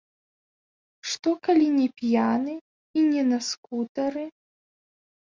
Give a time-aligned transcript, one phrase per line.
[1.11, 4.29] Што калі не п'яны і не на скутэры?